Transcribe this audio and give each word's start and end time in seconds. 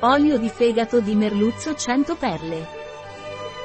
Olio 0.00 0.36
di 0.36 0.50
fegato 0.50 1.00
di 1.00 1.14
merluzzo 1.14 1.74
100 1.74 2.16
perle. 2.16 2.66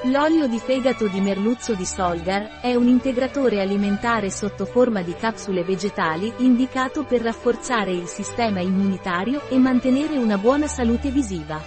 L'olio 0.04 0.47
di 0.47 0.59
fegato 0.59 1.07
di 1.07 1.19
merluzzo 1.19 1.75
di 1.75 1.86
Solgar 1.86 2.61
è 2.61 2.73
un 2.73 2.88
integratore 2.88 3.59
alimentare 3.59 4.29
sotto 4.29 4.63
forma 4.63 5.02
di 5.02 5.13
capsule 5.13 5.65
vegetali 5.65 6.31
indicato 6.38 7.04
per 7.04 7.21
rafforzare 7.21 7.91
il 7.91 8.07
sistema 8.07 8.62
immunitario 8.62 9.41
e 9.49 9.57
mantenere 9.57 10.17
una 10.17 10.38
buona 10.38 10.67
salute 10.67 11.09
visiva. 11.09 11.62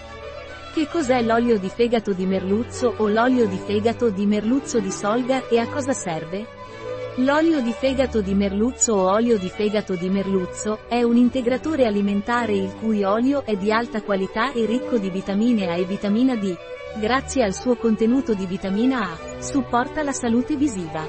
Che 0.73 0.89
cos'è 0.89 1.21
l'olio 1.21 1.59
di 1.59 1.69
fegato 1.69 2.15
di 2.15 2.25
merluzzo 2.25 2.95
o 2.97 3.07
l'olio 3.09 3.47
di 3.47 3.59
fegato 3.59 4.09
di 4.09 4.25
merluzzo 4.25 4.81
di 4.81 4.91
Solgar 4.91 5.47
e 5.51 5.59
a 5.59 5.69
cosa 5.69 5.93
serve? 5.93 6.64
L'olio 7.19 7.61
di 7.61 7.71
fegato 7.71 8.21
di 8.21 8.35
merluzzo 8.35 8.95
o 8.95 9.13
olio 9.13 9.39
di 9.39 9.49
fegato 9.49 9.95
di 9.95 10.11
merluzzo 10.11 10.81
è 10.89 11.05
un 11.05 11.17
integratore 11.17 11.87
alimentare 11.87 12.55
il 12.55 12.75
cui 12.75 13.05
olio 13.05 13.45
è 13.45 13.55
di 13.55 13.71
alta 13.71 14.03
qualità 14.03 14.51
e 14.53 14.67
ricco 14.67 14.99
di 14.99 15.11
vitamine 15.11 15.69
A 15.69 15.77
e 15.77 15.85
vitamina 15.85 16.35
D. 16.35 16.57
Grazie 16.97 17.45
al 17.45 17.55
suo 17.55 17.77
contenuto 17.77 18.35
di 18.35 18.47
vitamina 18.47 19.13
A, 19.13 19.41
supporta 19.41 20.03
la 20.03 20.11
salute 20.11 20.57
visiva. 20.57 21.07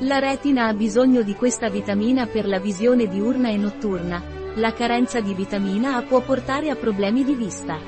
La 0.00 0.18
retina 0.18 0.66
ha 0.66 0.74
bisogno 0.74 1.22
di 1.22 1.34
questa 1.34 1.68
vitamina 1.68 2.26
per 2.26 2.48
la 2.48 2.58
visione 2.58 3.06
diurna 3.06 3.50
e 3.50 3.56
notturna. 3.56 4.20
La 4.56 4.72
carenza 4.72 5.20
di 5.20 5.32
vitamina 5.32 5.94
A 5.94 6.02
può 6.02 6.22
portare 6.22 6.70
a 6.70 6.74
problemi 6.74 7.22
di 7.22 7.34
vista. 7.34 7.78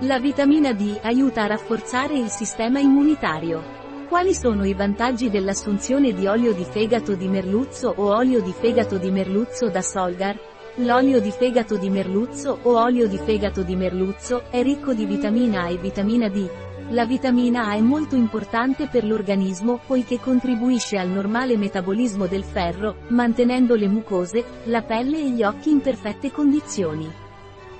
La 0.00 0.18
vitamina 0.18 0.72
D 0.72 0.98
aiuta 1.02 1.44
a 1.44 1.46
rafforzare 1.46 2.18
il 2.18 2.30
sistema 2.30 2.80
immunitario. 2.80 3.83
Quali 4.08 4.34
sono 4.34 4.64
i 4.64 4.74
vantaggi 4.74 5.30
dell'assunzione 5.30 6.12
di 6.12 6.26
olio 6.26 6.52
di 6.52 6.64
fegato 6.64 7.14
di 7.14 7.26
merluzzo 7.26 7.92
o 7.96 8.14
olio 8.14 8.42
di 8.42 8.52
fegato 8.52 8.98
di 8.98 9.10
merluzzo 9.10 9.70
da 9.70 9.80
Solgar? 9.80 10.38
L'olio 10.76 11.20
di 11.20 11.30
fegato 11.30 11.78
di 11.78 11.88
merluzzo 11.88 12.58
o 12.62 12.78
olio 12.78 13.08
di 13.08 13.16
fegato 13.16 13.62
di 13.62 13.74
merluzzo 13.74 14.44
è 14.50 14.62
ricco 14.62 14.92
di 14.92 15.06
vitamina 15.06 15.62
A 15.62 15.70
e 15.70 15.78
vitamina 15.78 16.28
D. 16.28 16.48
La 16.90 17.06
vitamina 17.06 17.68
A 17.68 17.74
è 17.74 17.80
molto 17.80 18.14
importante 18.14 18.88
per 18.88 19.04
l'organismo 19.04 19.80
poiché 19.86 20.20
contribuisce 20.20 20.98
al 20.98 21.08
normale 21.08 21.56
metabolismo 21.56 22.26
del 22.26 22.44
ferro, 22.44 22.96
mantenendo 23.08 23.74
le 23.74 23.88
mucose, 23.88 24.44
la 24.64 24.82
pelle 24.82 25.18
e 25.18 25.30
gli 25.30 25.42
occhi 25.42 25.70
in 25.70 25.80
perfette 25.80 26.30
condizioni. 26.30 27.22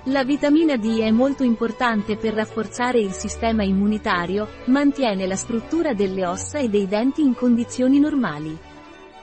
La 0.08 0.22
vitamina 0.22 0.77
D 0.77 0.98
è 0.98 1.10
molto 1.10 1.44
importante 1.44 2.19
per 2.19 2.34
rafforzare 2.34 3.00
il 3.00 3.12
sistema 3.12 3.62
immunitario, 3.62 4.47
mantiene 4.66 5.27
la 5.27 5.34
struttura 5.34 5.94
delle 5.94 6.27
ossa 6.27 6.58
e 6.58 6.69
dei 6.69 6.86
denti 6.86 7.22
in 7.22 7.34
condizioni 7.34 7.98
normali. 7.98 8.55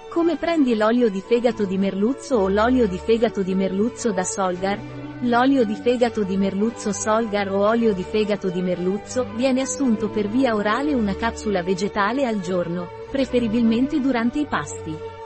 Come 0.10 0.38
prendi 0.38 0.76
l'olio 0.76 1.12
di 1.12 1.22
fegato 1.22 1.66
di 1.66 1.78
merluzzo 1.78 2.38
o 2.38 2.50
l'olio 2.50 2.88
di 2.88 2.98
fegato 2.98 3.44
di 3.44 3.54
merluzzo 3.54 4.12
da 4.12 4.24
Solgar? 4.24 4.80
L'olio 5.22 5.66
di 5.66 5.76
fegato 5.76 6.24
di 6.24 6.36
merluzzo 6.36 6.92
Solgar 6.92 7.54
o 7.54 7.64
olio 7.64 7.94
di 7.94 8.04
fegato 8.04 8.50
di 8.50 8.64
merluzzo 8.64 9.28
viene 9.36 9.62
assunto 9.62 10.10
per 10.10 10.30
via 10.30 10.56
orale 10.56 10.96
una 10.96 11.14
capsula 11.16 11.62
vegetale 11.62 12.26
al 12.26 12.40
giorno, 12.40 12.88
preferibilmente 13.12 14.02
durante 14.02 14.40
i 14.40 14.48
pasti. 14.48 15.20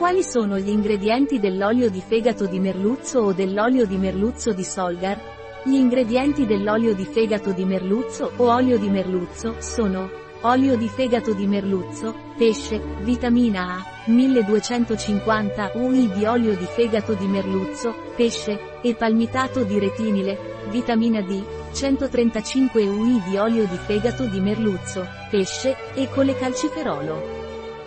Quali 0.00 0.22
sono 0.22 0.58
gli 0.58 0.70
ingredienti 0.70 1.38
dell'olio 1.38 1.90
di 1.90 2.00
fegato 2.00 2.46
di 2.46 2.58
merluzzo 2.58 3.18
o 3.20 3.32
dell'olio 3.34 3.84
di 3.84 3.98
merluzzo 3.98 4.54
di 4.54 4.64
Solgar? 4.64 5.20
Gli 5.62 5.74
ingredienti 5.74 6.46
dell'olio 6.46 6.94
di 6.94 7.04
fegato 7.04 7.52
di 7.52 7.66
merluzzo 7.66 8.32
o 8.34 8.50
olio 8.50 8.78
di 8.78 8.88
merluzzo 8.88 9.56
sono 9.58 10.08
olio 10.40 10.78
di 10.78 10.88
fegato 10.88 11.34
di 11.34 11.46
merluzzo, 11.46 12.14
pesce, 12.38 12.80
vitamina 13.02 13.74
A, 13.74 14.10
1250 14.10 15.72
UI 15.74 16.10
di 16.14 16.24
olio 16.24 16.56
di 16.56 16.64
fegato 16.64 17.12
di 17.12 17.26
merluzzo, 17.26 17.94
pesce, 18.16 18.80
e 18.80 18.94
palmitato 18.94 19.64
di 19.64 19.78
retinile, 19.78 20.62
vitamina 20.70 21.20
D, 21.20 21.44
135 21.74 22.88
UI 22.88 23.20
di 23.28 23.36
olio 23.36 23.66
di 23.66 23.76
fegato 23.76 24.24
di 24.24 24.40
merluzzo, 24.40 25.06
pesce, 25.28 25.76
e 25.92 26.08
colecalciferolo. 26.08 27.38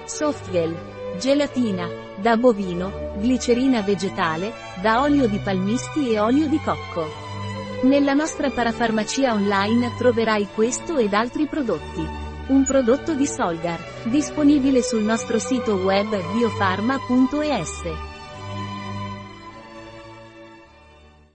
Softgel, 0.05 0.93
Gelatina, 1.19 1.87
da 2.17 2.37
bovino, 2.37 3.13
glicerina 3.19 3.81
vegetale, 3.81 4.51
da 4.81 5.01
olio 5.01 5.27
di 5.27 5.37
palmisti 5.37 6.11
e 6.11 6.19
olio 6.19 6.47
di 6.47 6.59
cocco. 6.59 7.07
Nella 7.83 8.13
nostra 8.13 8.49
parafarmacia 8.49 9.33
online 9.33 9.93
troverai 9.97 10.47
questo 10.53 10.97
ed 10.97 11.13
altri 11.13 11.45
prodotti. 11.47 12.03
Un 12.47 12.63
prodotto 12.65 13.13
di 13.13 13.27
Solgar, 13.27 13.79
disponibile 14.05 14.81
sul 14.81 15.03
nostro 15.03 15.37
sito 15.37 15.75
web 15.75 16.09
biofarma.es. 16.33 18.12